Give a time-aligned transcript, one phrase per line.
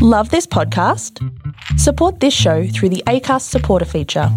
[0.00, 1.18] Love this podcast?
[1.76, 4.28] Support this show through the ACAST supporter feature.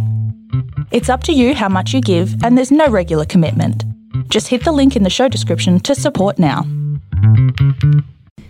[0.90, 3.86] It's up to you how much you give, and there's no regular commitment.
[4.30, 6.64] Just hit the link in the show description to support now.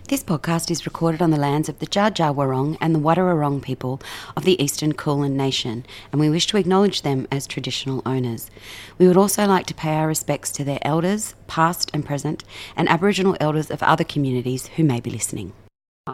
[0.07, 4.01] This podcast is recorded on the lands of the Wurrung and the Wadawurrung people
[4.37, 8.49] of the Eastern Kulin Nation, and we wish to acknowledge them as traditional owners.
[8.97, 12.45] We would also like to pay our respects to their elders, past and present,
[12.77, 15.51] and Aboriginal elders of other communities who may be listening.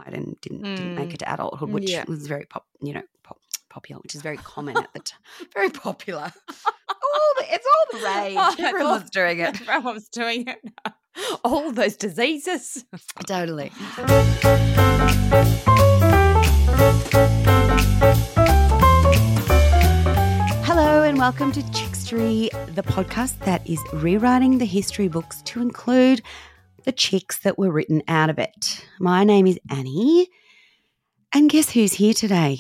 [0.05, 1.13] And didn't, didn't make mm.
[1.13, 2.05] it to adulthood, mm, which Yeah.
[2.07, 5.19] was very pop, you know, pop, popular, which is very common at the time.
[5.53, 6.31] Very popular.
[6.89, 8.35] all the, it's all the oh rage.
[8.37, 9.61] Oh, that's Everyone's all- doing it.
[9.69, 10.73] Everyone's doing it.
[11.43, 12.85] All those diseases.
[13.25, 13.71] Totally.
[20.65, 26.21] Hello and welcome to Chickstery, the podcast that is rewriting the history books to include
[26.87, 28.87] the chicks that were written out of it.
[28.97, 30.29] My name is Annie,
[31.33, 32.59] and guess who's here today?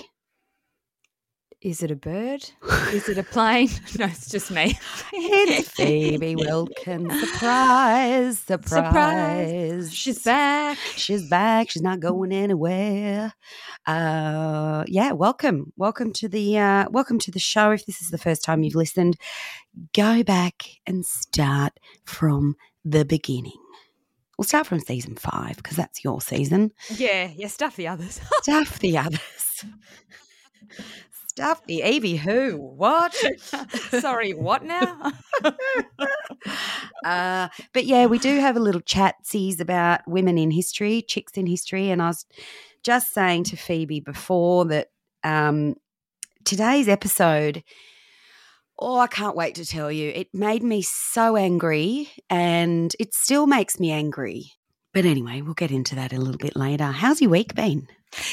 [1.61, 2.43] Is it a bird?
[2.91, 3.69] Is it a plane?
[3.97, 4.77] No, it's just me.
[5.13, 7.19] It's Phoebe Wilkins.
[7.21, 9.93] Surprise, surprise.
[9.93, 10.77] She's back.
[10.77, 11.69] She's back.
[11.69, 13.33] She's not going anywhere.
[13.85, 17.71] Uh, yeah, welcome, welcome to the uh, welcome to the show.
[17.71, 19.15] If this is the first time you've listened,
[19.95, 23.53] go back and start from the beginning.
[24.37, 26.71] We'll start from season five because that's your season.
[26.95, 28.21] Yeah, yeah, stuff the others.
[28.41, 29.65] Stuff the others.
[31.37, 32.57] Stuff the Evie who?
[32.57, 33.15] What?
[33.89, 35.11] Sorry, what now?
[37.05, 41.33] uh, but yeah, we do have a little chat chatsies about women in history, chicks
[41.33, 41.89] in history.
[41.89, 42.25] And I was
[42.83, 44.87] just saying to Phoebe before that
[45.23, 45.75] um,
[46.43, 47.63] today's episode,
[48.79, 50.11] oh, I can't wait to tell you.
[50.13, 54.51] It made me so angry and it still makes me angry.
[54.93, 56.85] But anyway, we'll get into that a little bit later.
[56.85, 57.87] How's your week been?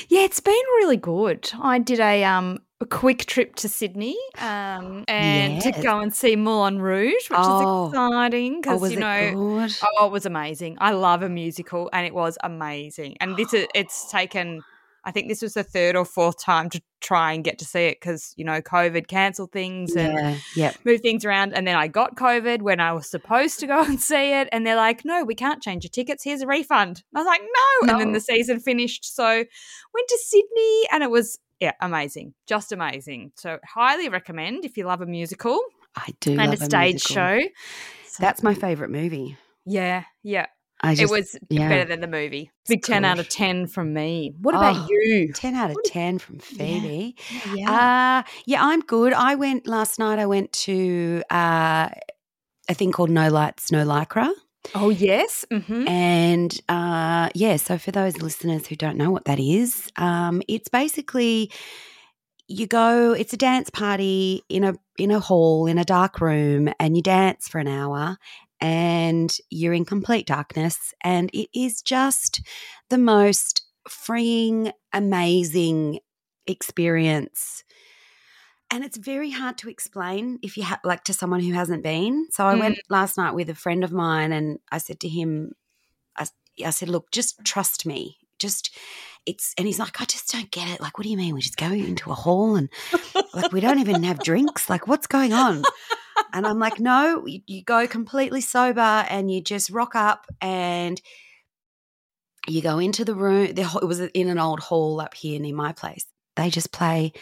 [0.09, 1.51] yeah, it's been really good.
[1.61, 6.37] I did a um a quick trip to Sydney um and to go and see
[6.37, 7.87] Moulin Rouge, which Oh.
[7.89, 9.77] is exciting Oh, because was you know good?
[9.99, 10.77] Oh, it was amazing.
[10.81, 13.17] I love a musical and it was amazing.
[13.21, 14.63] And this is it's taken
[15.05, 17.85] I think this was the third or fourth time to try and get to see
[17.87, 20.77] it because, you know, COVID cancelled things and Yeah, yep.
[20.85, 21.53] moved things around.
[21.55, 24.49] And then I got COVID when I was supposed to go and see it.
[24.51, 26.25] And they're like, no, we can't change your tickets.
[26.25, 27.03] Here's a refund.
[27.13, 27.93] And I was like, no.
[27.93, 29.05] And then the season finished.
[29.15, 32.35] So went to Sydney and it was, yeah, amazing.
[32.49, 33.33] Just amazing.
[33.37, 35.61] So highly recommend if you love a musical
[35.95, 36.31] I do.
[36.33, 37.15] and love a stage musical.
[37.15, 37.41] show.
[38.09, 39.37] So- That's my favourite movie.
[39.67, 40.47] yeah, yeah.
[40.85, 41.69] I just, it was yeah.
[41.69, 42.51] better than the movie.
[42.69, 44.33] Big 10 out of 10 10 from me.
[44.41, 45.33] What about Oh, you?
[45.33, 47.17] 10 out of What 10 from Phoebe.
[47.55, 47.71] Yeah.
[48.25, 49.13] Uh, yeah, I'm good.
[49.13, 51.89] I went last night, I went to uh,
[52.69, 54.31] a thing called No Lights, No Lycra.
[54.75, 55.45] oh, yes.
[55.51, 60.43] hmm And uh, yeah, so for those listeners who don't know what that is, um,
[60.49, 61.51] it's basically
[62.47, 63.13] you go.
[63.13, 67.03] It's a dance party in a in a hall in a dark room, and you
[67.03, 68.19] dance for an hour,
[68.65, 72.41] and you're in complete darkness, and it is just
[72.89, 75.99] the most freeing, amazing
[76.47, 77.63] experience.
[78.71, 82.27] And it's very hard to explain if you ha- like to someone who hasn't been.
[82.31, 82.61] So I mm.
[82.61, 85.53] went last night with a friend of mine, and I said to him,
[86.17, 86.27] I,
[86.65, 88.17] I said, look, just trust me.
[88.39, 88.75] Just
[89.27, 90.81] it's and he's like, I just don't get it.
[90.81, 91.35] Like, what do you mean?
[91.35, 92.71] We just go into a hall and
[93.35, 94.71] like we don't even have drinks.
[94.71, 95.65] Like, what's going on?
[96.35, 101.01] And I'm like, no, you, you go completely sober and you just rock up and
[102.49, 103.55] you go into the room.
[103.55, 106.05] The, it was in an old hall up here near my place.
[106.37, 107.13] They just play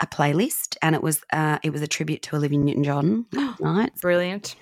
[0.00, 3.26] a playlist, and it was uh, it was a tribute to Olivia Newton-John
[3.60, 4.54] night Brilliant.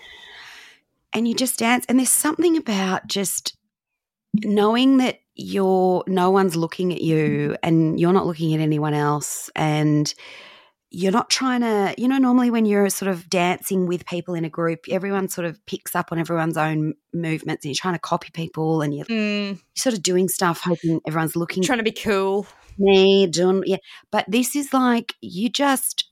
[1.12, 3.56] and you just dance and there's something about just
[4.44, 9.50] knowing that you're no one's looking at you and you're not looking at anyone else
[9.54, 10.14] and
[10.90, 14.44] you're not trying to you know normally when you're sort of dancing with people in
[14.44, 17.98] a group everyone sort of picks up on everyone's own movements and you're trying to
[18.00, 21.84] copy people and you're, Mm, you're sort of doing stuff hoping everyone's looking trying to
[21.84, 22.46] be cool.
[22.78, 23.78] me doing yeah
[24.12, 26.04] but this is like you just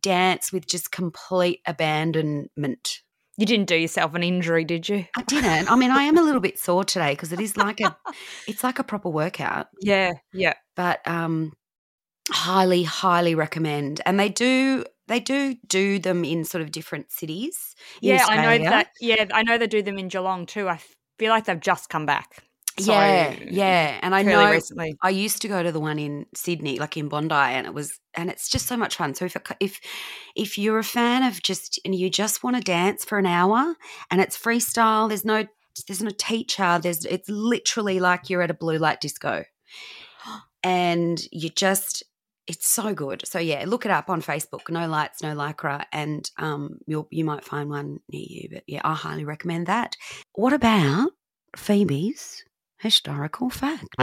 [0.00, 3.00] dance with just complete abandonment
[3.36, 5.06] You didn't do yourself an injury, did you?
[5.16, 5.68] I didn't.
[5.70, 7.96] I mean, I am a little bit sore today because it is like a,
[8.46, 9.66] it's like a proper workout.
[9.80, 10.54] Yeah, yeah.
[10.76, 11.52] But um,
[12.34, 14.00] highly, highly recommend.
[14.04, 17.74] And they do, they do do them in sort of different cities.
[18.00, 18.90] Yeah, I know that.
[19.00, 20.68] Yeah, I know they do them in Geelong too.
[20.68, 20.80] I
[21.18, 22.42] feel like they've just come back.
[22.78, 23.98] So, yeah, yeah.
[24.02, 24.96] And I know recently.
[25.00, 28.00] I used to go to the one in Sydney, like in Bondi, and it was,
[28.14, 29.14] and it's just so much fun.
[29.14, 29.80] So if if
[30.34, 33.76] if you're a fan of just and you just want to dance for an hour,
[34.10, 35.46] and it's freestyle, there's no
[35.86, 39.44] there's no teacher, there's it's literally like you're at a blue light disco,
[40.64, 42.02] and you just
[42.46, 43.26] it's so good.
[43.26, 44.70] So yeah, look it up on Facebook.
[44.70, 48.48] No lights, no lycra, and um, you you might find one near you.
[48.52, 49.96] But yeah, I highly recommend that.
[50.34, 51.10] What about
[51.56, 52.44] Phoebe's
[52.78, 53.96] historical fact?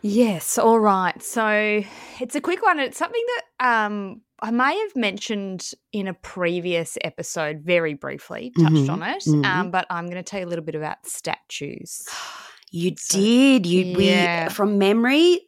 [0.00, 1.20] Yes, all right.
[1.22, 1.82] So
[2.20, 2.78] it's a quick one.
[2.78, 3.24] It's something
[3.58, 9.02] that um, I may have mentioned in a previous episode, very briefly touched Mhm, on
[9.02, 9.24] it.
[9.26, 9.44] mhm.
[9.44, 12.06] Um, but I'm going to tell you a little bit about statues.
[12.70, 13.66] You So- did.
[13.66, 14.48] You Yeah.
[14.48, 15.40] we from memory.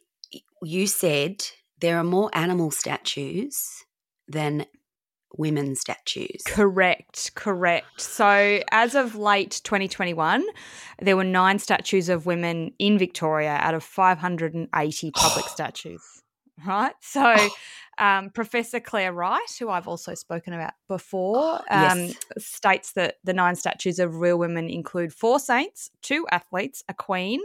[0.63, 1.45] You said
[1.79, 3.83] there are more animal statues
[4.27, 4.65] than
[5.37, 6.41] women statues.
[6.45, 8.01] Correct, correct.
[8.01, 10.43] So, as of late 2021,
[11.01, 16.20] there were nine statues of women in Victoria out of 580 public statues.
[16.65, 16.93] Right.
[17.01, 17.49] So,
[17.97, 22.17] um, Professor Clare Wright, who I've also spoken about before, um, Yes.
[22.37, 27.39] states that the nine statues of real women include four saints, two athletes, a queen,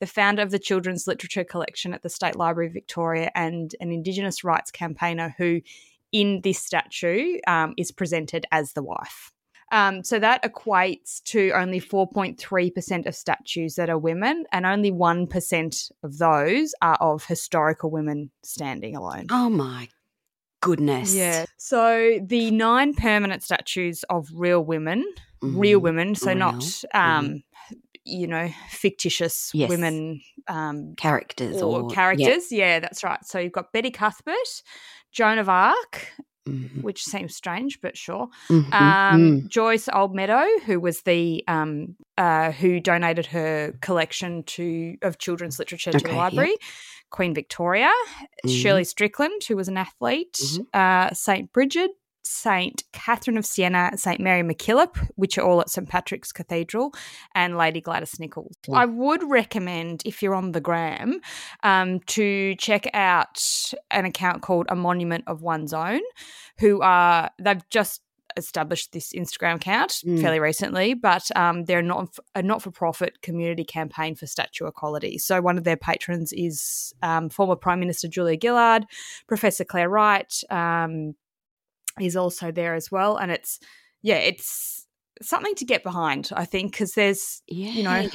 [0.00, 3.92] the founder of the Children's Literature Collection at the State Library of Victoria, and an
[3.92, 5.60] Indigenous rights campaigner who
[6.12, 9.33] in this statue um, is presented as the wife.
[9.74, 15.90] Um, so that equates to only 4.3% of statues that are women, and only 1%
[16.04, 19.26] of those are of historical women standing alone.
[19.30, 19.88] Oh my
[20.60, 21.12] goodness.
[21.14, 21.44] Yeah.
[21.56, 25.04] So the nine permanent statues of real women,
[25.42, 25.82] real Mhm.
[25.82, 26.36] women, so Real.
[26.38, 27.42] not, um,
[28.04, 29.68] you know, fictitious Yes.
[29.68, 32.52] women um, Characters or, or, characters.
[32.52, 32.78] Yeah.
[32.78, 33.24] that's right.
[33.24, 34.62] So you've got Betty Cuthbert,
[35.10, 36.12] Joan of Arc,
[36.48, 36.82] Mhm.
[36.82, 38.28] which seems strange, but sure.
[38.48, 38.72] Mhm.
[38.74, 39.48] Um, Mm.
[39.48, 45.92] Joyce Oldmeadow, who was the um, uh, who donated her collection to of children's literature
[45.92, 46.18] to Okay, the yep.
[46.22, 46.56] library.
[47.10, 47.92] Queen Victoria,
[48.44, 48.60] Mhm.
[48.62, 50.66] Shirley Strickland, who was an athlete, Mhm.
[50.74, 51.92] uh, Saint Bridget,
[52.24, 56.92] Saint Catherine of Siena, Saint Mary MacKillop, which are all at St Patrick's Cathedral,
[57.34, 58.56] and Lady Gladys Nichols.
[58.66, 58.76] Mm.
[58.76, 61.20] I would recommend, if you're on the gram,
[61.62, 63.42] um, to check out
[63.90, 66.00] an account called A Monument of One's Own,
[66.58, 68.00] who are they've just
[68.36, 70.20] established this Instagram account Mm.
[70.20, 75.18] fairly recently, but um, they're not a not for profit community campaign for statue equality.
[75.18, 78.86] So one of their patrons is um, former Prime Minister Julia Gillard,
[79.28, 81.14] Professor Clare Wright um,
[82.00, 83.58] is also there as well, and it's
[84.02, 84.86] yeah, it's
[85.22, 86.30] something to get behind.
[86.34, 88.08] I think because there's you know,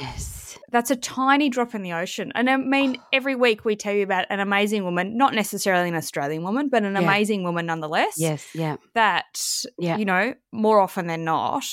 [0.70, 2.32] that's a tiny drop in the ocean.
[2.34, 3.04] And I mean, oh.
[3.12, 6.82] every week we tell you about an amazing woman, not necessarily an Australian woman, but
[6.84, 7.00] an Yeah.
[7.00, 8.14] amazing woman nonetheless.
[8.18, 8.46] Yes.
[8.54, 8.76] Yeah.
[8.94, 9.40] That,
[9.78, 9.96] Yeah.
[9.96, 11.64] you know, more often than not,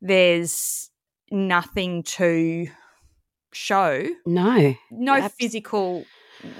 [0.00, 0.90] there's
[1.30, 2.66] nothing to
[3.52, 4.74] show, No.
[4.90, 6.04] no physical.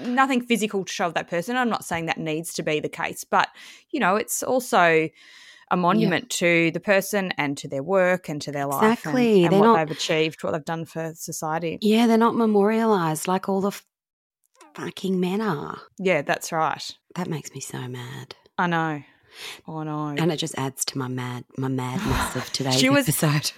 [0.05, 1.55] Nothing physical to show of that person.
[1.57, 3.49] I'm not saying that needs to be the case, but
[3.91, 5.09] you know, it's also
[5.71, 9.43] a monument to the person and to their work and to their life Exactly.
[9.43, 11.79] and, They're what not- they've achieved, what they've done for society.
[11.81, 13.85] Yeah, they're not memorialized like all the f-
[14.75, 15.79] fucking men are.
[15.97, 16.91] Yeah, that's right.
[17.15, 18.35] That makes me so mad.
[18.57, 19.03] I know.
[19.67, 20.07] Oh, I know.
[20.21, 23.51] And it just adds to my mad my madness of today's She was- episode.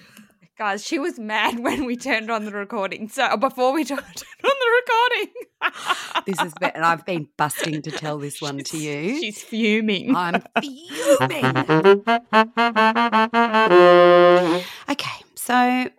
[0.57, 3.09] Guys, she was mad when we turned on the recording.
[3.09, 4.05] So before we turned on
[4.43, 5.33] the recording.
[6.25, 9.19] This is been, and I've been busting to tell this one to you.
[9.19, 10.15] She's fuming.
[10.15, 11.45] I'm fuming.
[14.89, 15.89] Okay, so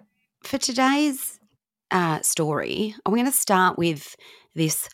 [0.42, 1.38] for today's
[1.92, 4.16] uh, story, I'm going to start with
[4.54, 4.88] this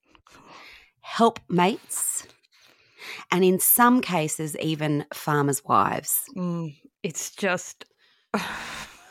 [1.01, 2.27] helpmates,
[3.31, 6.23] and in some cases, even farmers' wives.
[6.37, 7.85] Mm, it's just.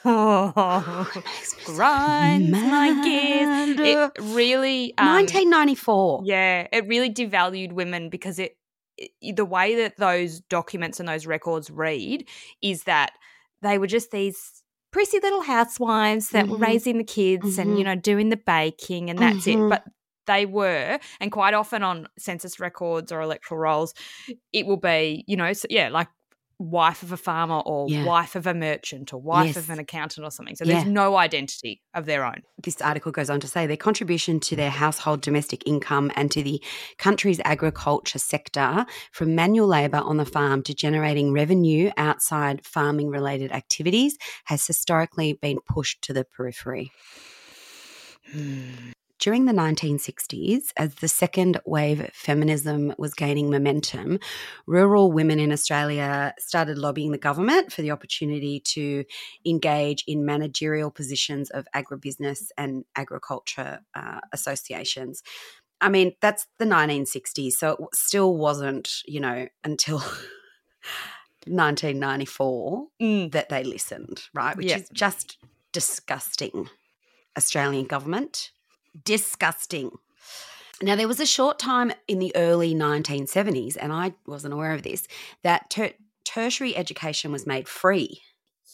[0.08, 3.80] It makes me grinds my gears.
[3.80, 4.94] It really.
[5.00, 6.22] Um, 1994.
[6.26, 8.56] Yeah, it really devalued women because it
[9.22, 12.28] the way that those documents and those records read
[12.62, 13.14] is that
[13.62, 16.50] they were just these prissy little housewives that Mhm.
[16.50, 17.86] were raising the kids and you Mhm.
[17.86, 19.48] know doing the baking and that's Mhm.
[19.48, 19.84] it but
[20.28, 23.94] they were and quite often on census records or electoral rolls
[24.54, 26.08] it will be you know so, yeah like
[26.58, 28.06] wife of a farmer or Yeah.
[28.06, 29.58] wife of a merchant or wife Yes.
[29.58, 30.76] of an accountant or something so Yeah.
[30.76, 34.56] there's no identity of their own this article goes on to say their contribution to
[34.56, 36.64] their household domestic income and to the
[36.98, 43.52] country's agriculture sector from manual labour on the farm to generating revenue outside farming related
[43.52, 46.92] activities has historically been pushed to the periphery.
[48.32, 48.92] Hmm.
[49.26, 54.20] During the 1960s, as the second wave of feminism was gaining momentum,
[54.68, 59.04] rural women in Australia started lobbying the government for the opportunity to
[59.44, 65.24] engage in managerial positions of agribusiness and agriculture uh, associations.
[65.82, 69.98] I mean, that's the 1960s, so it still wasn't, you know, until
[71.48, 73.32] 1994 Mm.
[73.32, 74.56] that they listened, right?
[74.56, 74.78] Which Yeah.
[74.78, 75.40] is just
[75.72, 76.70] disgusting.
[77.36, 78.52] Australian government.
[79.04, 79.92] Disgusting.
[80.82, 84.84] Now, there was a short time in the early 1970s, and I wasn't aware of
[84.84, 85.08] this,
[85.44, 85.94] that ter-
[86.26, 88.22] tertiary education was made free.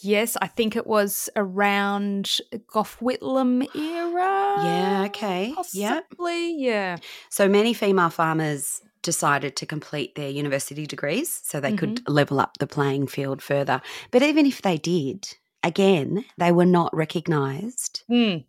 [0.01, 2.37] yes i think it was around
[2.73, 5.53] gough whitlam era Yeah, okay.
[5.73, 6.09] Yep.
[6.09, 6.97] possibly yeah
[7.29, 12.57] So many female farmers decided to complete their university degrees so they could level up
[12.57, 13.81] the playing field further.
[14.11, 15.27] But even if they did,
[15.63, 18.45] again, they were not recognised Mm.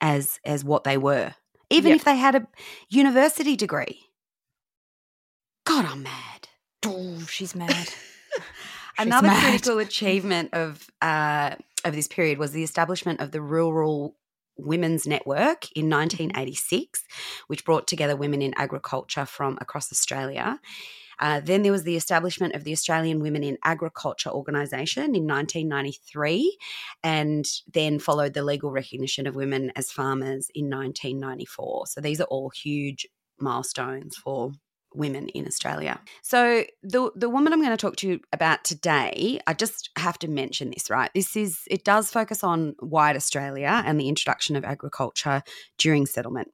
[0.00, 1.34] As as what they were,
[1.70, 1.96] even Yep.
[1.96, 2.46] if they had a
[2.88, 4.00] university degree.
[5.64, 6.48] God, I'm mad.
[6.86, 7.88] Oh, she's mad.
[8.98, 9.42] Another mad.
[9.50, 14.16] critical achievement of uh, of this period was the establishment of the Rural
[14.56, 17.04] Women's Network in 1986,
[17.46, 20.58] which brought together women in agriculture from across Australia.
[21.20, 26.56] Uh, then there was the establishment of the Australian Women in Agriculture Organisation in 1993,
[27.02, 31.86] and then followed the legal recognition of women as farmers in 1994.
[31.88, 33.06] So these are all huge
[33.40, 34.52] milestones for
[34.94, 36.00] women in Australia.
[36.22, 40.18] So the the woman I'm going to talk to you about today, I just have
[40.20, 41.10] to mention this, right?
[41.14, 45.42] This is it does focus on white Australia and the introduction of agriculture
[45.78, 46.48] during settlement.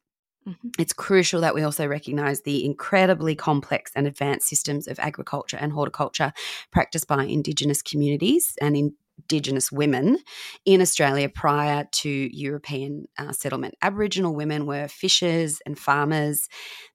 [0.47, 0.75] Mhm.
[0.79, 5.73] It's crucial that we also recognise the incredibly complex and advanced systems of agriculture and
[5.73, 6.33] horticulture
[6.71, 10.19] practiced by Indigenous communities and Indigenous women
[10.65, 13.75] in Australia prior to European uh, settlement.
[13.81, 16.49] Aboriginal women were fishers and farmers.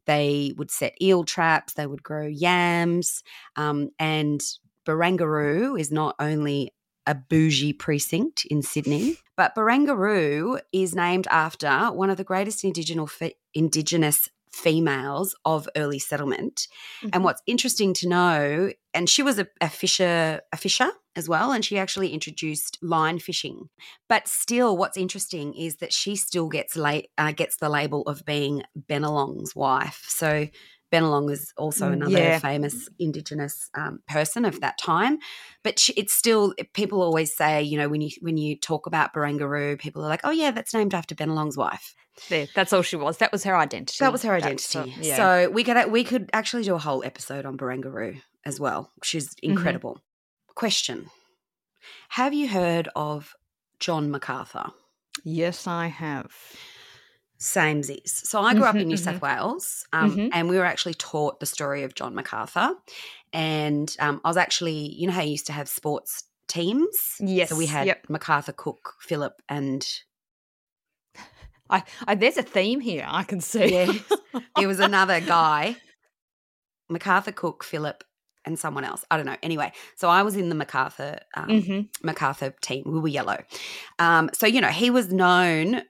[0.06, 3.24] They would set eel traps, they would grow yams,
[3.56, 4.42] um, and
[4.86, 6.72] Barangaroo is not only
[7.08, 13.22] a bougie precinct in Sydney, but Barangaroo is named after one of the greatest indigenous,
[13.54, 16.68] indigenous females of early settlement.
[16.98, 17.12] Mm-hmm.
[17.14, 21.54] And what's interesting to know, and she was a, a fisher, a fisher as well,
[21.54, 23.70] and she actually introduced line fishing.
[24.10, 28.26] But still, what's interesting is that she still gets la- uh, gets the label of
[28.26, 30.04] being Bennelong's wife.
[30.10, 30.50] So
[30.92, 32.40] Bennelong is also Mm, another yeah.
[32.40, 35.20] famous Indigenous um, person of that time.
[35.64, 39.14] But she, it's still people always say, you know, when you when you talk about
[39.14, 41.96] Barangaroo, people are like, oh yeah, that's named after Bennelong's wife.
[42.30, 43.18] There, that's all she was.
[43.18, 43.98] That was her identity.
[44.04, 44.94] That was her identity.
[45.00, 45.16] yeah.
[45.16, 48.92] So we could we could actually do a whole episode on Barangaroo as well.
[49.04, 49.52] She's Mm-hmm.
[49.52, 50.02] incredible.
[50.56, 51.10] Question:
[52.10, 53.34] Have you heard of
[53.80, 54.72] John MacArthur?
[55.24, 56.32] yes, I have.
[57.40, 58.10] Samesies.
[58.10, 60.30] So I grew up in Mhm, New South Wales, um, Mhm.
[60.34, 62.76] and we were actually taught the story of John MacArthur.
[63.32, 67.16] And um, I was actually, you know, how you used to have sports teams.
[67.20, 67.50] Yes.
[67.50, 68.10] So we had Yep.
[68.10, 69.88] MacArthur, Cook, Phillip, and
[71.70, 73.06] I, I, there's a theme here.
[73.08, 73.70] I can see.
[73.70, 74.02] Yes.
[74.56, 75.76] there was another guy,
[76.90, 78.04] MacArthur, Cook, Phillip,
[78.46, 79.06] and someone else.
[79.12, 79.36] I don't know.
[79.44, 82.84] Anyway, so I was in the MacArthur um, hmm MacArthur team.
[82.88, 83.38] We were yellow.
[84.00, 85.84] Um, so you know he was known,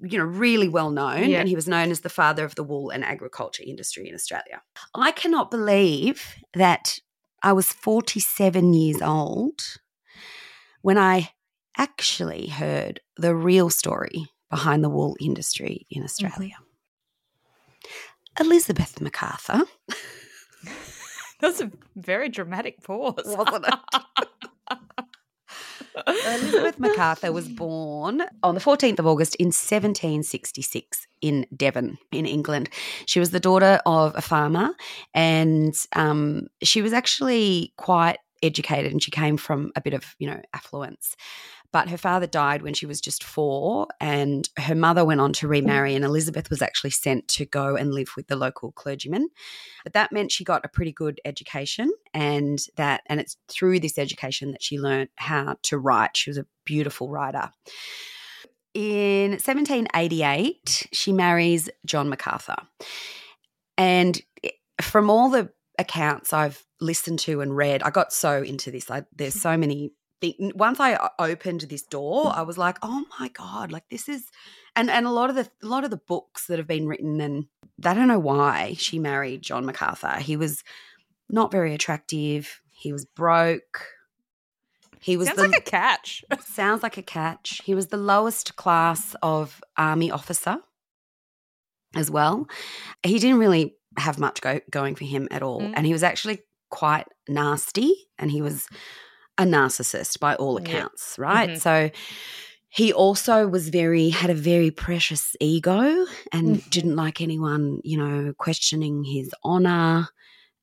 [0.00, 1.40] you know, really well known, Yeah.
[1.40, 4.62] and he was known as the father of the wool and agriculture industry in Australia.
[4.94, 6.98] I cannot believe that
[7.42, 9.78] I was forty-seven years old
[10.82, 11.30] when I
[11.76, 16.04] actually heard the real story behind the wool industry in mm-hmm.
[16.06, 16.56] Australia.
[18.38, 19.64] Elizabeth MacArthur,
[21.40, 23.22] That was a very dramatic pause.
[23.24, 23.74] wasn't it?
[26.06, 32.68] Elizabeth MacArthur was born on the 14th of August in 1766 in Devon, in England.
[33.06, 34.70] She was the daughter of a farmer
[35.14, 40.26] and um, she was actually quite educated and she came from a bit of, you
[40.26, 41.16] know, affluence.
[41.72, 45.48] But her father died when she was just four, and her mother went on to
[45.48, 49.28] remarry, and Elizabeth was actually sent to go and live with the local clergyman.
[49.84, 53.98] But that meant she got a pretty good education, and that and it's through this
[53.98, 56.16] education that she learned how to write.
[56.16, 57.50] She was a beautiful writer.
[58.74, 62.56] In 1788, she marries John Macarthur.
[63.76, 64.20] And
[64.80, 68.90] from all the accounts I've listened to and read, I got so into this.
[68.90, 69.40] I, there's hmm.
[69.40, 69.92] so many
[70.54, 73.72] once I opened this door, I was like, "Oh my god!
[73.72, 74.30] Like this is,"
[74.76, 77.20] and and a lot of the a lot of the books that have been written,
[77.20, 77.46] and
[77.84, 80.18] I don't know why she married John Macarthur.
[80.20, 80.62] He was
[81.28, 82.60] not very attractive.
[82.70, 83.86] He was broke.
[85.00, 86.24] He was sounds the, like a catch.
[86.40, 87.62] sounds like a catch.
[87.64, 90.58] He was the lowest class of army officer
[91.94, 92.46] as well.
[93.02, 95.72] He didn't really have much go, going for him at all, mm.
[95.74, 98.68] and he was actually quite nasty, and he was
[99.40, 101.24] a narcissist by all accounts, yeah.
[101.24, 101.50] right?
[101.50, 101.58] Mm-hmm.
[101.58, 101.90] So
[102.68, 106.68] he also was very had a very precious ego and mm-hmm.
[106.68, 110.06] didn't like anyone, you know, questioning his honor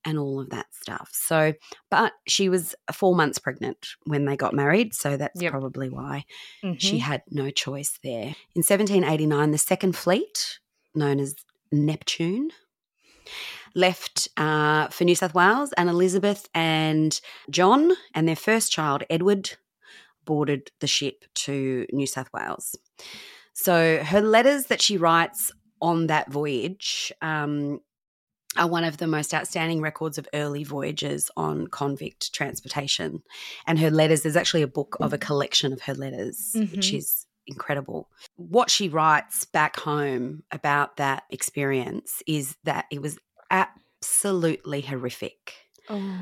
[0.06, 1.10] and all of that stuff.
[1.12, 1.54] So,
[1.90, 5.52] but she was 4 months pregnant when they got married, so that's yep.
[5.52, 6.24] probably why
[6.64, 6.78] mm-hmm.
[6.78, 8.36] she had no choice there.
[8.56, 10.60] In 1789, the Second Fleet,
[10.96, 11.36] known as
[11.74, 12.52] Neptune,
[13.76, 17.20] left uh, for New South Wales, and Elizabeth and
[17.50, 19.52] John and their first child, Edward,
[20.26, 22.76] boarded the ship to New South Wales.
[23.54, 27.80] So her letters that she writes on that voyage um,
[28.58, 33.24] are one of the most outstanding records of early voyages on convict transportation.
[33.66, 36.76] And her letters, there's actually a book of a collection of her letters, mm-hmm.
[36.76, 38.10] which is incredible.
[38.36, 43.18] What she writes back home about that experience is that it was
[43.51, 45.54] absolutely horrific.
[45.89, 46.20] Oh.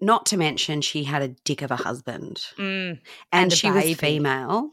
[0.00, 3.00] Not to mention, she had a dick of a husband, mm, and,
[3.32, 3.90] and she baby.
[3.90, 4.70] was female.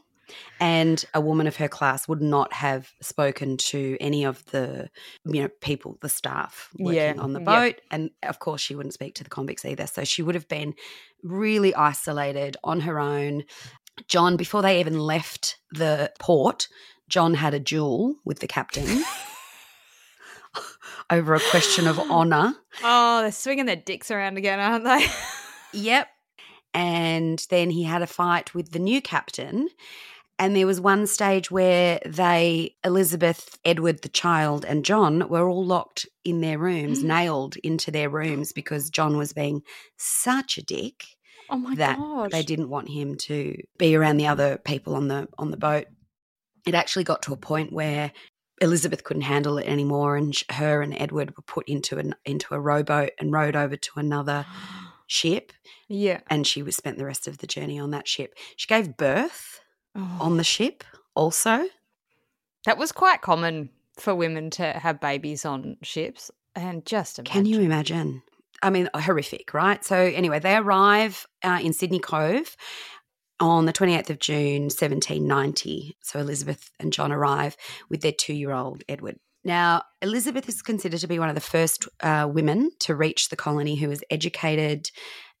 [0.60, 4.88] And a woman of her class would not have spoken to any of the,
[5.24, 7.14] you know, people, the staff working yeah.
[7.18, 9.86] on the boat, and of course she wouldn't speak to the convicts either.
[9.86, 10.74] So she would have been
[11.22, 13.44] really isolated on her own.
[14.08, 16.68] John, before they even left the port,
[17.08, 19.04] John had a duel with the captain.
[21.10, 22.54] over a question of honor.
[22.82, 25.06] Oh, they're swinging their dicks around again, aren't they?
[25.72, 26.08] yep.
[26.72, 29.68] And then he had a fight with the new captain.
[30.38, 35.66] And there was one stage where they, Elizabeth, Edward, the child, and John were all
[35.66, 37.08] locked in their rooms, mm-hmm.
[37.08, 39.62] nailed into their rooms because John was being
[39.98, 41.04] such a dick.
[41.50, 42.30] Oh my that gosh.
[42.30, 45.86] they didn't want him to be around the other people on the on the boat.
[46.64, 48.12] It actually got to a point where
[48.60, 52.60] Elizabeth couldn't handle it anymore, and her and Edward were put into an into a
[52.60, 54.46] rowboat and rowed over to another
[55.06, 55.52] ship.
[55.88, 58.34] Yeah, and she was spent the rest of the journey on that ship.
[58.56, 59.60] She gave birth
[59.96, 60.18] oh.
[60.20, 61.66] on the ship, also.
[62.66, 67.32] That was quite common for women to have babies on ships, and just imagine.
[67.32, 68.22] can you imagine?
[68.62, 69.82] I mean, horrific, right?
[69.82, 72.56] So anyway, they arrive uh, in Sydney Cove
[73.40, 75.96] on the 28th of June, 1790.
[76.02, 77.56] So Elizabeth and John arrive
[77.88, 79.16] with their two year old Edward.
[79.42, 83.36] Now, Elizabeth is considered to be one of the first uh, women to reach the
[83.36, 84.90] colony who was educated,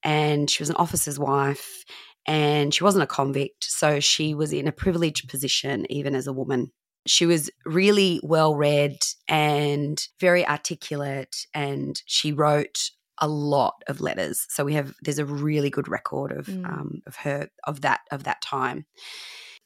[0.02, 1.84] and she was an officer's wife,
[2.26, 3.64] and she wasn't a convict.
[3.64, 6.72] So she was in a privileged position, even as a woman.
[7.06, 8.96] She was really well read
[9.28, 14.46] and very articulate, and she wrote a lot of letters.
[14.48, 16.64] So we have there's a really good record of mm.
[16.64, 18.86] um, of her of that of that time.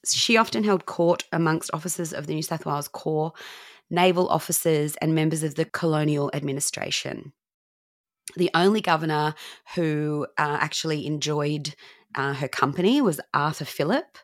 [0.06, 3.32] She often held court amongst officers of the New South Wales Corps,
[3.90, 7.32] naval officers, and members of the colonial administration.
[8.36, 9.34] The only governor
[9.74, 11.74] who uh, actually enjoyed
[12.14, 14.18] uh, her company was Arthur Phillip.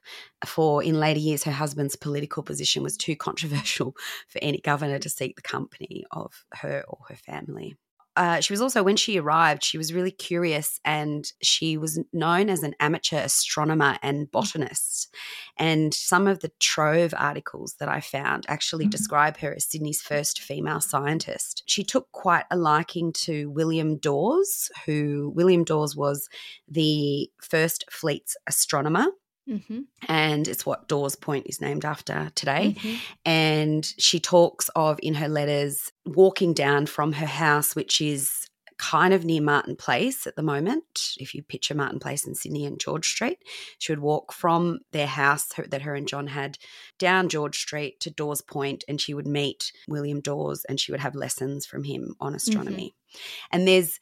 [0.47, 3.97] For in later years, her husband's political position was too controversial
[4.29, 7.77] for any governor to seek the company of her or her family
[8.21, 12.51] uh, she was also, when she arrived, she was really curious and she was known
[12.51, 14.31] as an amateur astronomer and mm.
[14.31, 15.17] botanist.
[15.57, 18.91] And some of the Trove articles that I found actually mm-hmm.
[18.91, 21.63] describe her as Sydney's first female scientist.
[21.65, 26.29] She took quite a liking to William Dawes, who William Dawes was
[26.69, 29.07] the first fleet's astronomer.
[29.49, 29.81] Mm-hmm.
[30.09, 32.77] And it's what Dawes Point is named after today.
[32.79, 32.97] Mm-hmm.
[33.25, 38.47] And she talks of in her letters walking down from her house, which is
[38.81, 41.15] kind of near Martin Place at the moment.
[41.19, 43.39] If you picture Martin Place in Sydney and George Street,
[43.79, 46.57] she would walk from their house that her and John had
[46.99, 51.01] down George Street to Dawes Point, and she would meet William Dawes and she would
[51.01, 52.95] have lessons from him on astronomy.
[52.95, 53.19] Mm-hmm.
[53.53, 54.01] And there's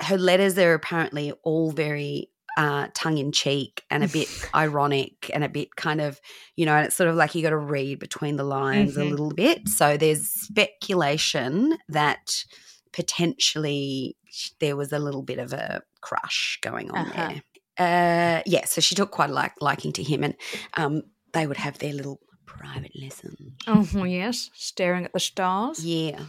[0.00, 5.42] her letters are apparently all very uh, tongue in cheek and a bit ironic and
[5.44, 6.20] a bit kind of,
[6.56, 9.00] you know, and it's sort of like you got to read between the lines Mm-hmm.
[9.02, 9.68] a little bit.
[9.68, 12.44] So there's speculation that
[12.92, 14.16] potentially
[14.60, 17.28] there was a little bit of a crush going on Uh-huh.
[17.28, 17.42] there.
[17.76, 20.34] Uh, yeah, so she took quite a like, liking to him, and
[20.74, 23.36] um, they would have their little private lessons.
[23.66, 24.48] Oh, yes.
[24.54, 25.84] Staring at the stars.
[25.84, 26.20] Yeah.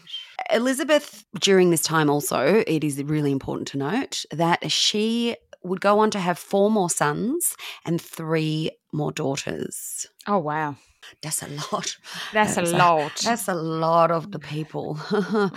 [0.52, 5.99] Elizabeth, during this time, also, it is really important to note that she would go
[5.99, 10.08] on to have four more sons and three more daughters.
[10.28, 10.75] Oh, wow.
[11.21, 11.97] That's a lot.
[12.34, 13.15] That's, That's a a- lot.
[13.23, 14.99] That's a lot of the people.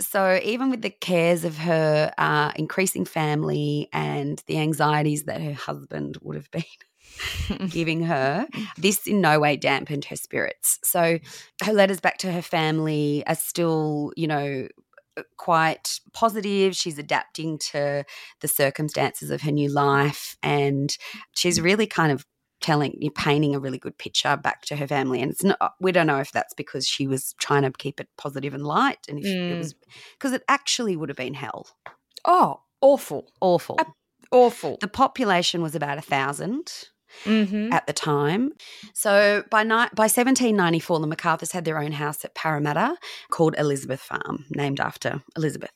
[0.00, 5.52] so, even with the cares of her uh, increasing family and the anxieties that her
[5.52, 10.78] husband would have been giving her, this in no way dampened her spirits.
[10.82, 11.18] So,
[11.62, 14.66] her letters back to her family are still, you know,
[15.36, 16.74] quite positive.
[16.76, 18.04] She's adapting to
[18.40, 20.96] the circumstances of her new life and
[21.34, 22.24] she's really kind of
[22.60, 26.08] telling painting a really good picture back to her family and it's not we don't
[26.08, 29.26] know if that's because she was trying to keep it positive and light and if
[29.26, 29.58] it Mm.
[29.58, 29.74] was
[30.18, 31.68] because it actually would have been hell
[32.24, 33.30] oh, awful.
[33.40, 33.92] awful Ab-
[34.32, 34.76] Awful.
[34.80, 36.88] the population was about a thousand
[37.24, 37.72] Mm-hmm.
[37.72, 38.52] at the time.
[38.94, 42.96] So by ni- by 1794, the MacArthurs had their own house at Parramatta
[43.30, 45.72] called Elizabeth Farm, named after Elizabeth,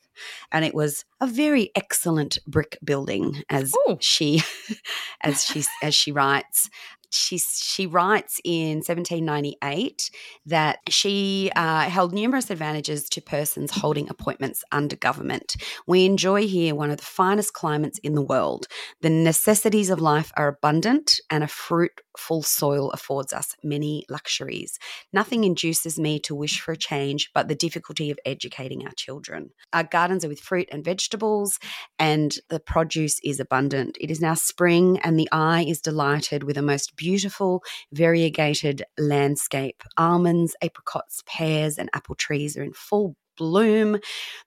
[0.51, 3.97] and it was a very excellent brick building, as Ooh.
[3.99, 4.41] she
[5.21, 6.69] as she as she writes.
[7.13, 10.09] She, she writes in 1798
[10.47, 15.55] that she uh, held numerous advantages to persons holding appointments under government.
[15.87, 18.67] We enjoy here one of the finest climates in the world.
[19.01, 24.79] The necessities of life are abundant, and a fruitful soil affords us many luxuries.
[25.11, 29.51] Nothing induces me to wish for a change but the difficulty of educating our children.
[29.71, 31.59] Our gardens are with fruit and vegetables,
[31.99, 33.97] and the produce is abundant.
[33.99, 39.83] It is now spring, and the eye is delighted with a most beautiful, variegated landscape.
[39.97, 43.97] Almonds, apricots, pears, and apple trees are in full bloom.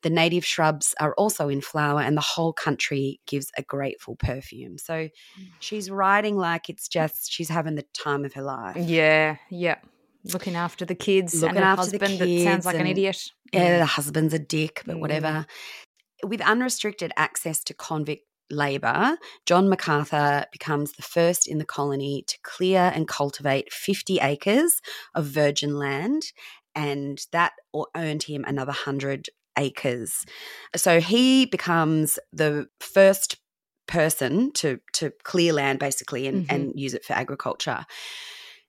[0.03, 4.79] The native shrubs are also in flower, and the whole country gives a grateful perfume.
[4.79, 5.09] So
[5.61, 8.77] she's writing like it's just she's having the time of her life.
[8.77, 9.77] Yeah, yeah.
[10.33, 13.23] Looking after the kids Looking and the husband that sounds like an idiot.
[13.53, 15.01] Yeah, the husband's a dick, but Mm.
[15.01, 15.47] whatever.
[16.25, 22.39] With unrestricted access to convict labour, John MacArthur becomes the first in the colony to
[22.43, 24.81] clear and cultivate 50 acres
[25.15, 26.23] of virgin land,
[26.75, 27.53] and that
[27.97, 29.29] earned him another 100
[29.59, 30.25] acres.
[30.75, 33.37] So he becomes the first
[33.89, 36.51] person to to clear land basically and, Mhm.
[36.51, 37.87] and use it for agriculture.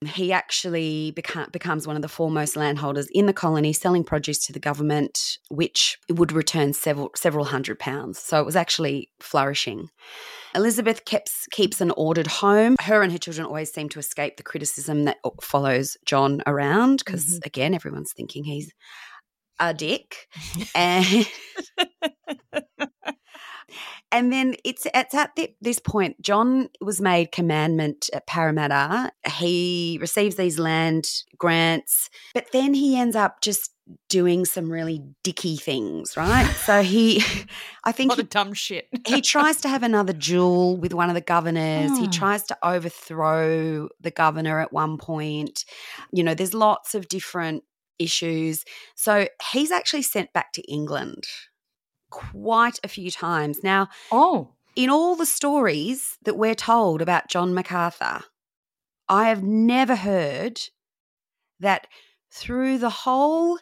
[0.06, 4.54] He actually beca- becomes one of the foremost landholders in the colony, selling produce to
[4.54, 8.20] the government, which would return several several hundred pounds.
[8.20, 9.90] So it was actually flourishing.
[10.54, 12.76] Elizabeth keeps keeps an ordered home.
[12.82, 17.26] Her and her children always seem to escape the criticism that follows John around because
[17.26, 17.46] mm-hmm.
[17.46, 18.72] again, everyone's thinking he's
[19.60, 20.28] a dick,
[20.76, 21.28] and
[24.12, 29.12] and then it's it's at thi- this point John was made commandment at Parramatta.
[29.36, 33.72] He receives these land grants, but then he ends up just
[34.10, 36.46] doing some really dicky things, right?
[36.66, 37.24] so he,
[37.86, 38.90] I think What he a dumb shit.
[39.08, 41.98] he tries to have another duel with one of the governors.
[41.98, 42.12] He Oh.
[42.12, 45.64] tries to overthrow the governor at one point.
[46.12, 47.64] You know, there's lots of different
[48.00, 48.66] issues.
[48.96, 51.24] So he's actually sent back to England
[52.10, 53.64] quite a few times.
[53.64, 58.22] Now, oh, in all the stories that we're told about John MacArthur,
[59.10, 60.62] I have never heard
[61.60, 61.88] that
[62.32, 63.60] through the whole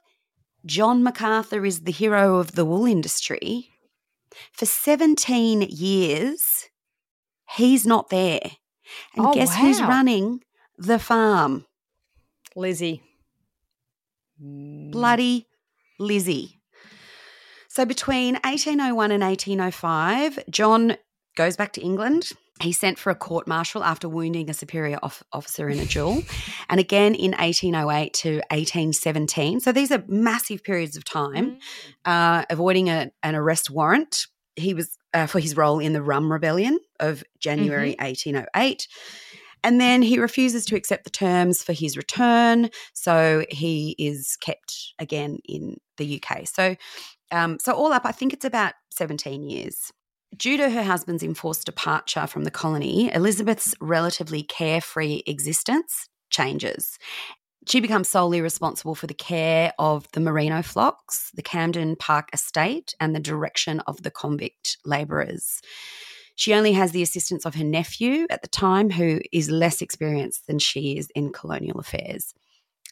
[0.66, 3.70] John MacArthur is the hero of the wool industry,
[4.52, 6.66] for 17 years,
[7.56, 8.42] he's not there.
[9.16, 10.42] And Oh, guess who's running
[10.78, 11.66] the farm?
[12.56, 13.02] Lizzie.
[14.40, 15.48] Bloody
[16.00, 16.55] Lizzie.
[17.76, 20.96] So between 1801 and 1805, John
[21.36, 22.32] goes back to England.
[22.62, 26.24] He's sent for a court martial after wounding a superior off- officer in a duel.
[26.70, 29.60] and again in 1808 to 1817.
[29.60, 31.58] So these are massive periods of time,
[32.06, 34.28] uh, avoiding a, an arrest warrant.
[34.56, 38.88] He was uh, for his role in the Rum Rebellion of January 1808.
[39.66, 42.70] And then he refuses to accept the terms for his return.
[42.94, 46.48] So he is kept again in the UK.
[46.48, 46.76] So,
[47.32, 49.92] um, so all up, I think it's about 17 years.
[50.36, 56.98] Due to her husband's enforced departure from the colony, Elizabeth's relatively carefree existence changes.
[57.68, 62.94] She becomes solely responsible for the care of the merino flocks, the Camden Park estate,
[63.00, 65.62] and the direction of the convict labourers.
[66.36, 70.48] She only has the assistance of her nephew at the time, who is less experienced
[70.48, 72.34] than she is in colonial affairs.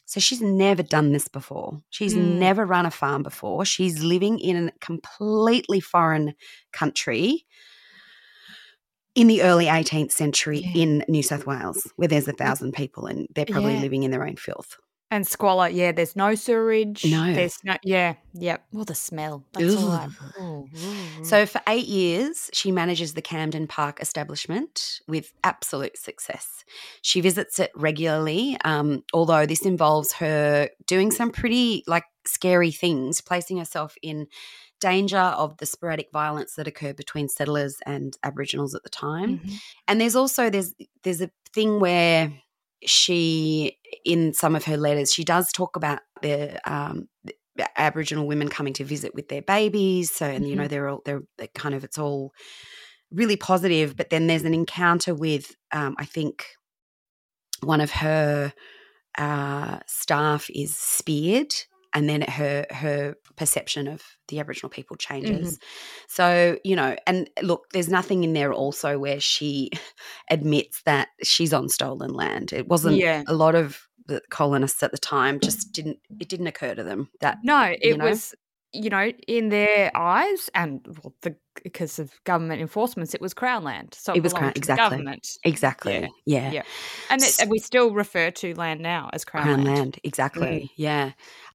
[0.06, 1.80] So she's never done this before.
[1.90, 2.38] She's Mm.
[2.38, 3.64] never run a farm before.
[3.64, 6.34] She's living in a completely foreign
[6.72, 7.46] country
[9.14, 10.82] in the early 18th century Yeah.
[10.82, 13.80] in New South Wales, where there's a thousand people and they're probably Yeah.
[13.80, 14.76] living in their own filth.
[15.14, 17.04] And squalor, yeah, there's no sewerage.
[17.04, 17.32] No.
[17.32, 18.64] There's no, yeah, yep.
[18.72, 19.44] Well, the smell.
[19.52, 20.06] That's all I.
[20.06, 20.12] Ugh.
[20.40, 26.64] Ooh, ooh, So for eight years, she manages the Camden Park establishment with absolute success.
[27.00, 33.20] She visits it regularly, um, although this involves her doing some pretty like scary things,
[33.20, 34.26] placing herself in
[34.80, 39.38] danger of the sporadic violence that occurred between settlers and Aboriginals at the time.
[39.38, 39.60] Mhm.
[39.86, 40.74] And there's also there's
[41.04, 42.32] there's a thing where
[42.86, 47.34] she in some of her letters she does talk about the um the
[47.80, 50.10] Aboriginal women coming to visit with their babies.
[50.10, 50.68] So and you know Mhm.
[50.68, 52.32] they're all they're, they're kind of it's all
[53.12, 53.96] really positive.
[53.96, 56.46] But then there's an encounter with um, I think
[57.62, 58.52] one of her
[59.16, 61.54] uh, staff is speared,
[61.94, 65.56] and then her her perception of the Aboriginal people changes.
[65.58, 65.64] Mm-hmm.
[66.08, 69.70] So you know, and look, there's nothing in there also where she
[70.30, 72.52] admits that she's on stolen land.
[72.52, 73.22] It wasn't Yeah.
[73.26, 77.08] a lot of the colonists at the time just didn't it didn't occur to them
[77.20, 78.04] that No, it you know?
[78.04, 78.34] was,
[78.72, 83.62] you know, in their eyes, and well, the because of government enforcements, it was Crown
[83.64, 83.94] land.
[83.96, 84.84] So it, It was Crown- exactly.
[84.84, 85.28] the government.
[85.44, 85.94] exactly
[86.26, 86.42] Yeah.
[86.46, 86.62] yeah, Yeah.
[87.10, 89.78] And, it, and we still refer to land now as Crown, Crown land.
[89.78, 90.46] land, exactly.
[90.64, 90.70] Mm.
[90.76, 91.12] Yeah.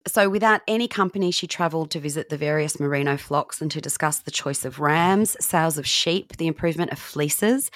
[0.08, 4.20] So, without any company, she travelled to visit the various merino flocks and to discuss
[4.20, 7.70] the choice of rams, sales of sheep, the improvement of fleeces,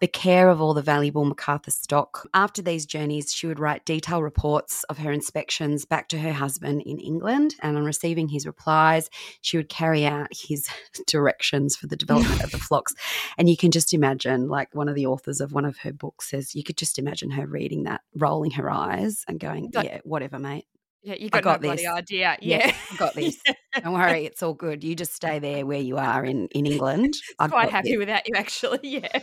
[0.00, 2.28] the care of all the valuable Macarthur stock.
[2.34, 6.82] After these journeys, she would write detailed reports of her inspections back to her husband
[6.82, 7.54] in England.
[7.62, 9.08] And on receiving his replies,
[9.40, 10.68] she would carry out his
[11.06, 12.92] directions for the development of the flocks.
[13.38, 16.30] And you can just imagine, like one of the authors of one of her books
[16.30, 20.40] says, you could just imagine her reading that, rolling her eyes and going, yeah, whatever,
[20.40, 20.66] mate.
[21.02, 21.90] Yeah, you I got, got no bloody this.
[21.92, 22.36] idea.
[22.40, 22.74] Yeah, Yeah.
[22.92, 23.38] I got this.
[23.82, 24.82] Don't worry, it's all good.
[24.82, 27.14] You just stay there where you are in, in England.
[27.38, 27.98] I'm Quite happy this.
[27.98, 28.80] without you, actually.
[28.82, 29.20] Yeah.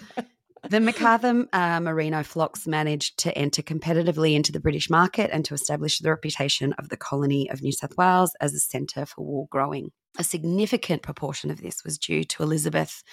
[0.68, 5.54] The Macarthur uh, merino flocks managed to enter competitively into the British market and to
[5.54, 9.48] establish the reputation of the colony of New South Wales as a centre for wool
[9.52, 9.92] growing.
[10.18, 13.04] A significant proportion of this was due to Elizabeth.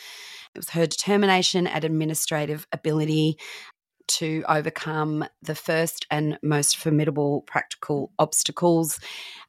[0.55, 3.37] It was her determination and administrative ability
[4.09, 8.99] to overcome the first and most formidable practical obstacles,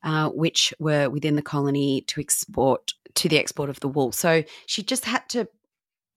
[0.03, 4.11] uh, which were within the colony to export to the export of the wool.
[4.11, 5.47] So she just had to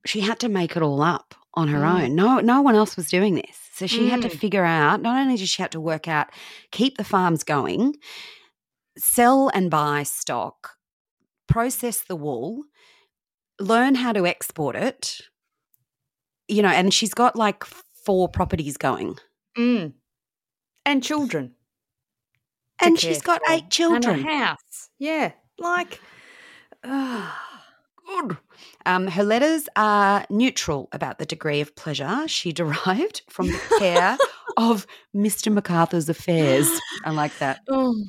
[0.05, 2.05] she had to make it all up on her Mm.
[2.05, 2.15] own.
[2.15, 3.59] No, no one else was doing this.
[3.75, 4.39] So she had to Mm.
[4.39, 5.03] figure out.
[5.03, 6.29] Not only did she have to work out,
[6.71, 7.97] keep the farms going,
[8.97, 10.77] sell and buy stock,
[11.49, 12.63] process the wool,
[13.59, 15.21] learn how to export it.
[16.49, 17.65] You know, and she's got like
[18.07, 19.19] four properties going,
[19.59, 19.93] Mm.
[20.87, 21.55] And children.
[22.81, 23.53] and she's got for.
[23.53, 24.21] eight children.
[24.21, 24.89] And a house.
[24.99, 25.33] Yeah.
[25.59, 26.01] Like,
[26.85, 27.43] ah.
[28.07, 28.37] Good.
[28.87, 34.17] Um, her letters are neutral about the degree of pleasure she derived from the care
[34.57, 35.53] of Mr.
[35.53, 36.69] MacArthur's affairs.
[37.05, 37.61] I like that.
[37.69, 38.01] oh.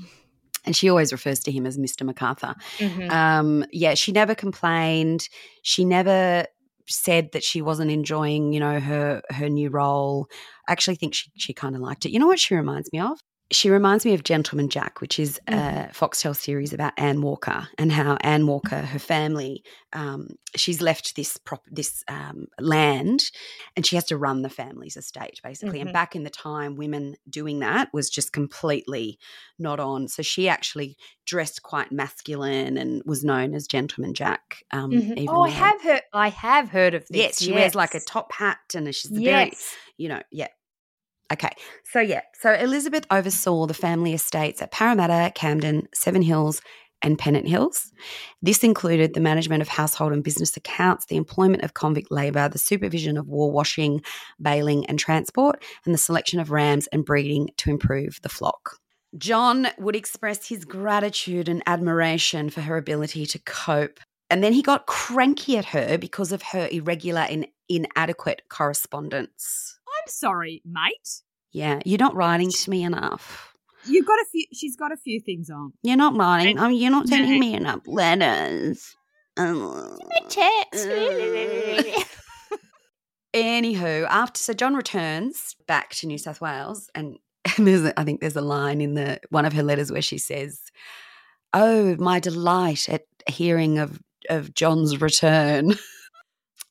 [0.66, 2.06] And she always refers to him as Mr.
[2.06, 2.54] MacArthur.
[2.78, 3.10] Mhm.
[3.10, 5.30] Um, yeah, she never complained.
[5.64, 6.46] She never
[6.90, 10.28] said that she wasn't enjoying, you know, her her new role.
[10.68, 12.12] I actually think she she kind of liked it.
[12.12, 13.20] You know what she reminds me of?
[13.50, 17.94] She reminds me of Gentleman Jack, which is a Foxtel series about Anne Walker and
[17.94, 23.22] how Anne Walker, her family, um, she's left this prop this um, land,
[23.78, 25.80] and she has to run the family's estate basically.
[25.80, 25.84] Mhm.
[25.84, 29.18] And back in the time, women doing that was just completely
[29.58, 30.10] not on.
[30.10, 34.62] So she actually dressed quite masculine and was known as Gentleman Jack.
[34.72, 35.18] Um, Mhm.
[35.20, 36.02] even Oh, I have heard.
[36.12, 37.18] I have heard of this.
[37.18, 39.52] Yes, she wears like a top hat and she's a very,
[39.98, 40.48] you know, yeah.
[41.32, 41.50] Okay,
[41.84, 46.62] so yeah, so Elizabeth oversaw the family estates at Parramatta, Camden, Seven Hills,
[47.02, 47.92] and Pennant Hills.
[48.42, 52.58] This included the management of household and business accounts, the employment of convict labour, the
[52.58, 54.02] supervision of war washing,
[54.42, 58.78] baling, and transport, and the selection of rams and breeding to improve the flock.
[59.18, 64.00] John would express his gratitude and admiration for her ability to cope.
[64.30, 69.77] And then he got cranky at her because of her irregular and inadequate correspondence.
[70.10, 71.22] Sorry, mate.
[71.52, 73.54] Yeah, you're not writing to me enough.
[73.86, 74.46] You've got a few.
[74.54, 75.74] She's got a few things on.
[75.82, 76.60] You're not writing.
[76.60, 78.96] I mean, oh, you're not sending me enough letters.
[83.34, 87.18] Anywho, after so John returns back to New South Wales, and,
[87.58, 90.02] and there's a, I think there's a line in the one of her letters where
[90.02, 90.60] she says,
[91.54, 95.76] "Oh, my delight at hearing of of John's return."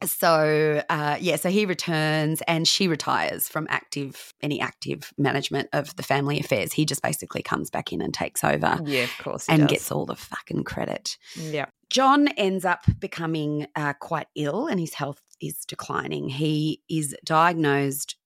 [0.04, 5.94] So uh, yeah, so he returns and she retires from active any active management of
[5.96, 6.72] the family affairs.
[6.72, 9.46] He just basically comes back in and takes over Yeah, of course.
[9.46, 9.70] he and does.
[9.70, 11.16] gets all the fucking credit.
[11.36, 11.66] Yeah.
[11.88, 16.28] John ends up becoming uh, quite ill and his health is declining.
[16.28, 18.16] He is diagnosed,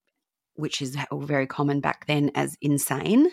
[0.55, 3.31] which is very common back then, as insane.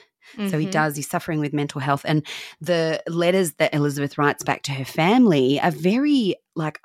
[0.50, 0.72] So he Mhm.
[0.72, 2.02] does, he's suffering with mental health.
[2.06, 2.26] And
[2.60, 6.80] the letters that Elizabeth writes back to her family are very, like,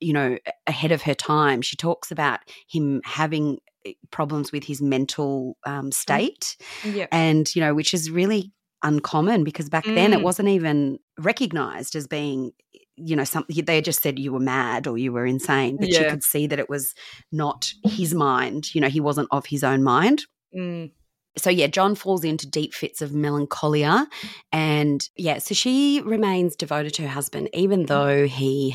[0.00, 1.62] you know, ahead of her time.
[1.62, 7.06] She talks about him having eh, problems with his mental um, state Yeah.
[7.12, 10.22] and you know which is really uncommon because back then it Mm.
[10.22, 12.52] wasn't even recognized as being
[12.96, 16.10] you know something they just said you were mad or you were insane but you
[16.10, 16.94] could see that it was
[17.32, 20.92] not his mind you know he wasn't of his own mind Mm.
[21.36, 24.06] so yeah john falls into deep fits of melancholia
[24.52, 28.74] and yeah so she remains devoted to her husband even though he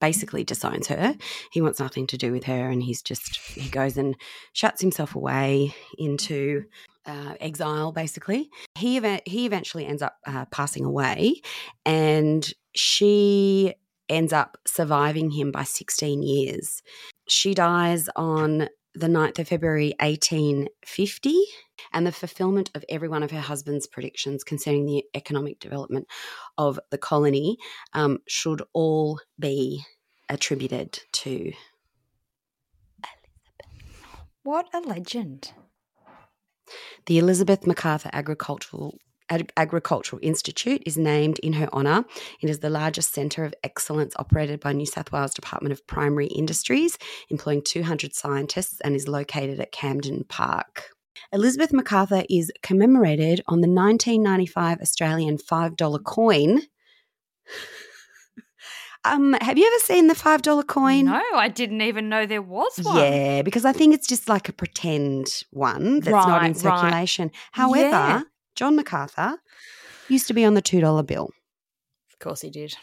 [0.00, 1.16] basically disowns her.
[1.52, 4.16] He wants nothing to do with her and he's just he goes and
[4.52, 6.64] shuts himself away into
[7.06, 8.50] uh, exile basically.
[8.76, 11.40] He eva- he eventually ends up uh, passing away
[11.84, 13.74] and she
[14.08, 16.82] ends up surviving him by 16 years.
[17.28, 21.38] She dies on the 9th of February 1850
[21.92, 26.06] and the fulfillment of every one of her husband's predictions concerning the economic development
[26.56, 27.58] of the colony
[27.92, 29.82] um, should all be
[30.30, 31.52] attributed to
[33.04, 33.70] Elizabeth.
[34.42, 35.52] What a legend.
[37.06, 38.98] the Elizabeth MacArthur Agricultural
[39.30, 42.04] Ag- Agricultural Institute is named in her honour.
[42.40, 46.26] It is the largest centre of excellence operated by New South Wales Department of Primary
[46.26, 46.96] Industries,
[47.30, 50.90] employing 200 scientists, and is located at Camden Park.
[51.32, 56.60] Elizabeth MacArthur is commemorated on the 1995 Australian $5 coin.
[59.04, 61.06] um, have you ever seen the $5 coin?
[61.06, 62.96] No, I didn't even know there was one.
[62.96, 66.80] Yeah, because I think it's just like a pretend one that's not in Right, right.
[66.80, 67.30] circulation.
[67.52, 68.22] However, Yeah.
[68.56, 69.36] John MacArthur
[70.08, 71.30] used to be on the $2 bill.
[72.12, 72.74] Of course he did.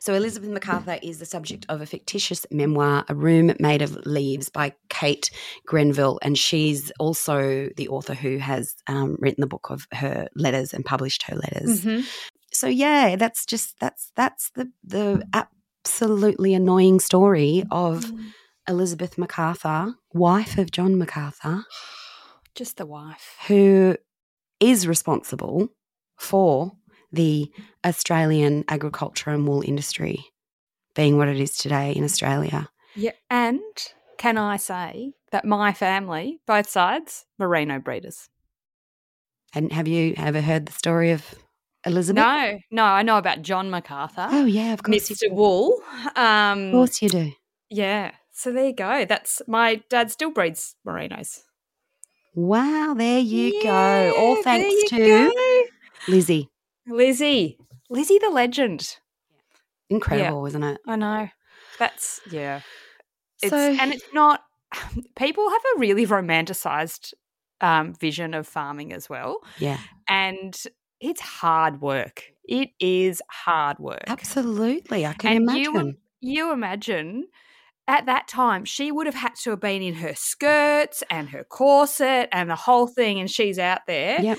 [0.00, 4.48] So Elizabeth MacArthur is the subject of a fictitious memoir, A Room Made of Leaves
[4.48, 5.30] by Kate
[5.66, 6.18] Grenville.
[6.22, 10.84] And she's also the author who has um, written the book of her letters and
[10.84, 11.84] published her letters.
[11.84, 12.04] Mhm.
[12.52, 18.32] So yeah, that's just that's that's the the absolutely annoying story of Mm.
[18.68, 21.64] Elizabeth MacArthur, wife of John MacArthur.
[22.54, 23.36] Just the wife.
[23.46, 23.96] who
[24.60, 25.68] is responsible
[26.16, 26.72] for
[27.12, 27.50] the
[27.86, 30.24] Australian agriculture and wool industry
[30.94, 32.68] being what it is today in Australia.
[32.94, 33.12] Yeah.
[33.30, 33.60] And
[34.18, 38.28] can I say that my family, both sides, merino breeders?
[39.54, 41.24] And have you ever heard the story of
[41.86, 42.22] Elizabeth?
[42.22, 45.08] No, no, I know about John MacArthur, Oh yeah, of course.
[45.08, 45.30] Mr.
[45.32, 45.80] Wool.
[46.16, 47.32] Um, Of course you do.
[47.70, 48.10] Yeah.
[48.32, 49.04] So there you go.
[49.04, 51.42] That's my dad still breeds merinos.
[52.38, 54.14] Wow, there you go.
[54.16, 55.32] All thanks to go.
[56.06, 56.48] Lizzie.
[56.86, 57.58] Lizzie.
[57.90, 58.98] Lizzie the legend.
[59.90, 60.80] Incredible, isn't it?
[60.86, 61.28] I know.
[61.80, 62.60] That's yeah.
[63.42, 64.42] It's, So- and it's not.
[65.16, 67.12] People have a really romanticized
[67.60, 70.54] um, vision of farming as well, Yeah, and
[71.00, 72.22] it's hard work.
[72.44, 74.04] It is hard work.
[74.06, 75.04] absolutely.
[75.06, 75.96] I can And imagine.
[76.20, 77.26] you You imagine
[77.88, 81.42] at that time she would have had to have been in her skirts and her
[81.42, 84.38] corset and the whole thing, and she's out there, Yep,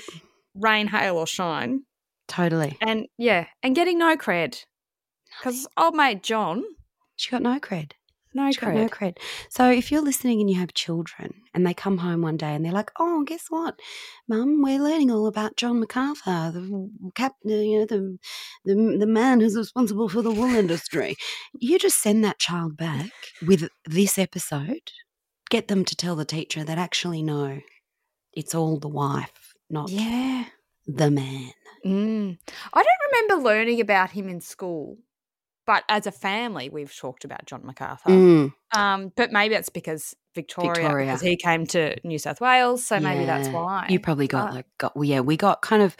[0.54, 1.82] rain, hail, or shine,
[2.28, 2.78] totally.
[2.80, 4.64] and yeah, and getting no cred
[5.38, 6.62] because old mate John,
[7.16, 7.92] She got no cred.
[8.34, 8.90] No She's no cred.
[8.90, 9.16] cred.
[9.48, 12.64] So if you're listening and you have children and they come home one day and
[12.64, 13.78] they're like, "Oh, guess what,
[14.28, 14.62] Mum?
[14.62, 18.18] We're learning all about John MacArthur, the captain, you know, the,
[18.64, 21.16] the the man who's responsible for the wool industry."
[21.58, 23.10] You just send that child back
[23.46, 24.90] with this episode.
[25.50, 27.60] Get them to tell the teacher that actually no,
[28.32, 30.44] it's all the wife, not Yeah.
[30.86, 31.50] the man.
[31.84, 32.38] Mm.
[32.72, 34.98] I don't remember learning about him in school,
[35.66, 38.10] but as a family, we've talked about John MacArthur.
[38.10, 41.06] Mm, Um, but maybe it's because Victoria, Victoria.
[41.06, 43.86] because he came to New South Wales, so maybe that's why.
[43.88, 45.20] You probably got Uh, like got well, yeah.
[45.20, 45.96] We got kind of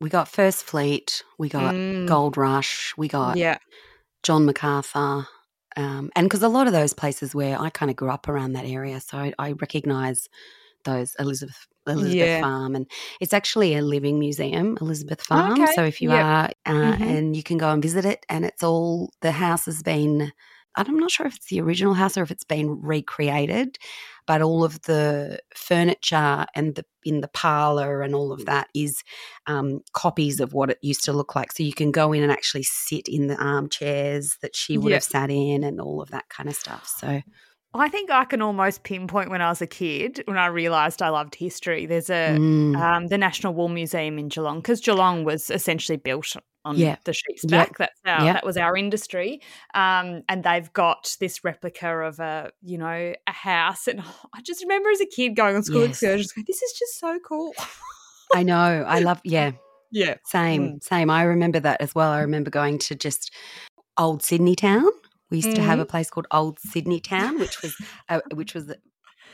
[0.00, 3.58] we got First Fleet, we got Mm, Gold Rush, we got Yeah,
[4.22, 5.26] John MacArthur.
[5.76, 8.52] Um, and because a lot of those places where I kind of grew up around
[8.54, 10.28] that area, so I, I recognize
[10.84, 12.40] those Elizabeth Elizabeth Yeah.
[12.42, 12.86] Farm, and
[13.20, 15.60] it's actually a living museum, Elizabeth Farm.
[15.62, 16.24] Okay, So if you yep.
[16.24, 17.00] are, uh, Mhm.
[17.02, 20.32] and you can go and visit it, and it's all the house has been.
[20.76, 23.78] I'm not sure if it's the original house or if it's been recreated,
[24.28, 29.02] but all of the furniture and the in the parlor and all of that is
[29.46, 31.50] um, copies of what it used to look like.
[31.50, 34.96] So you can go in and actually sit in the armchairs that she would Yeah.
[34.96, 36.86] have sat in and all of that kind of stuff.
[36.86, 37.22] So
[37.74, 41.10] I think I can almost pinpoint when I was a kid when I realised I
[41.10, 41.84] loved history.
[41.86, 46.34] There's a mm, um, the National Wool Museum in Geelong because Geelong was essentially built
[46.64, 46.96] on Yeah.
[47.04, 47.50] the sheep's Yep.
[47.50, 47.78] back.
[47.78, 48.34] That's our Yep.
[48.34, 49.42] that was our industry,
[49.74, 53.86] um, and they've got this replica of a you know a house.
[53.86, 54.00] And
[54.34, 55.90] I just remember as a kid going on school Yes.
[56.02, 57.52] excursions, going, "This is just so cool."
[58.34, 58.84] I know.
[58.86, 59.20] I love.
[59.24, 59.52] Yeah,
[59.90, 61.10] yeah, same, same.
[61.10, 62.10] I remember that as well.
[62.10, 63.30] I remember going to just
[63.98, 64.88] old Sydney Town.
[65.30, 67.74] We used to have a place called Old Sydney Town, which was
[68.08, 68.72] uh, which was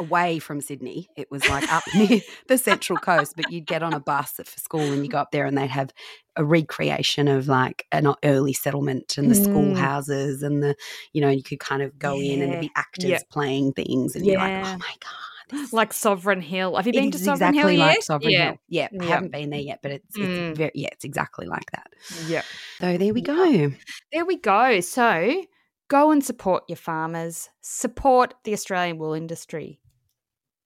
[0.01, 1.07] away from Sydney.
[1.17, 4.59] It was like up near the central coast, but you'd get on a bus for
[4.61, 5.93] school and you go up there and they'd have
[6.35, 9.45] a recreation of like an early settlement and the Mm.
[9.45, 10.75] schoolhouses and the
[11.13, 13.19] you know you could kind of go in and there'd be actors Yeah.
[13.31, 16.75] playing things and you're like, oh my god, this is like Sovereign Hill.
[16.75, 18.03] Have you been to Sovereign exactly Hill like yet?
[18.05, 18.45] Sovereign yeah.
[18.47, 18.57] Hill.
[18.69, 20.57] Yeah, I haven't been there yet, but it's, it's Mm.
[20.57, 21.87] very yeah, it's exactly like that.
[22.27, 22.43] Yeah.
[22.81, 23.71] So there we go.
[24.13, 24.81] There we go.
[24.81, 25.45] So
[25.89, 29.81] Go and support your farmers, support the Australian wool industry,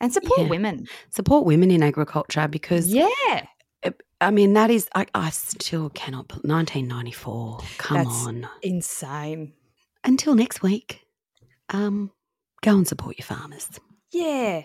[0.00, 0.48] and support yeah.
[0.48, 0.86] women.
[1.10, 2.92] Support women in agriculture because.
[2.92, 3.46] Yeah.
[4.20, 7.60] I mean, that is, I, I still cannot, 1994.
[7.78, 8.48] Come That's on.
[8.62, 9.52] Insane.
[10.02, 11.02] Until next week,
[11.68, 12.10] um,
[12.60, 13.68] go and support your farmers.
[14.10, 14.64] Yeah.